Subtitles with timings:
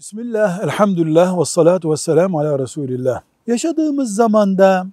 [0.00, 3.22] Bismillah, elhamdülillah ve salatu ve selamu ala Resulillah.
[3.46, 4.86] Yaşadığımız zamanda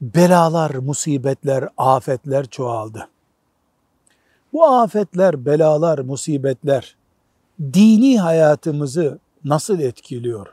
[0.00, 3.08] belalar, musibetler, afetler çoğaldı.
[4.52, 6.96] Bu afetler, belalar, musibetler
[7.60, 10.46] dini hayatımızı nasıl etkiliyor?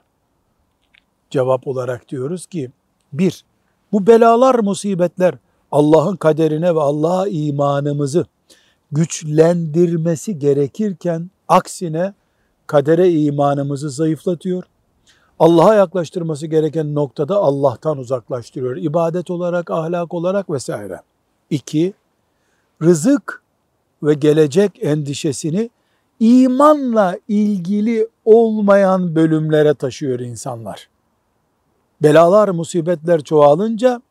[1.29, 2.71] Cevap olarak diyoruz ki,
[3.13, 3.45] bir,
[3.91, 5.35] bu belalar, musibetler
[5.71, 8.25] Allah'ın kaderine ve Allah'a imanımızı
[8.91, 12.13] güçlendirmesi gerekirken aksine
[12.69, 14.63] kadere imanımızı zayıflatıyor.
[15.39, 18.77] Allah'a yaklaştırması gereken noktada Allah'tan uzaklaştırıyor.
[18.77, 21.01] İbadet olarak, ahlak olarak vesaire.
[21.49, 21.93] İki,
[22.81, 23.43] rızık
[24.03, 25.69] ve gelecek endişesini
[26.19, 30.89] imanla ilgili olmayan bölümlere taşıyor insanlar.
[32.03, 34.01] Belalar, musibetler çoğalınca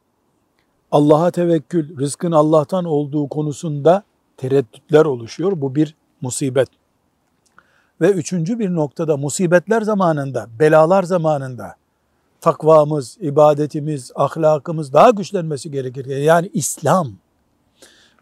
[0.91, 4.02] Allah'a tevekkül, rızkın Allah'tan olduğu konusunda
[4.37, 5.61] tereddütler oluşuyor.
[5.61, 6.69] Bu bir musibet.
[8.01, 11.74] Ve üçüncü bir noktada musibetler zamanında, belalar zamanında
[12.41, 16.07] takvamız, ibadetimiz, ahlakımız daha güçlenmesi gerekir.
[16.07, 17.13] Yani İslam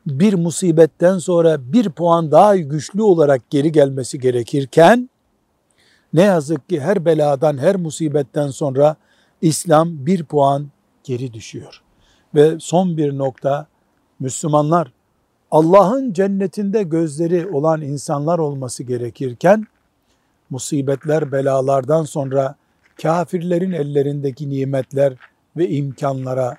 [0.07, 5.11] bir musibetten sonra bir puan daha güçlü olarak geri gelmesi gerekirken
[6.13, 8.97] ne yazık ki her beladan, her musibetten sonra
[9.41, 10.69] İslam bir puan
[11.05, 11.83] geri düşüyor.
[12.35, 13.67] Ve son bir nokta
[14.21, 14.93] Müslümanlar
[15.51, 19.67] Allah'ın cennetinde gözleri olan insanlar olması gerekirken
[20.51, 22.55] musibetler, belalardan sonra
[23.03, 25.15] kafirlerin ellerindeki nimetler
[25.57, 26.57] ve imkanlara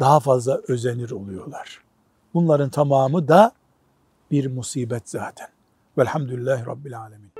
[0.00, 1.80] daha fazla özenir oluyorlar.
[2.34, 3.52] Bunların tamamı da
[4.30, 5.48] bir musibet zaten.
[5.98, 7.30] Velhamdülillahi Rabbil Alemin.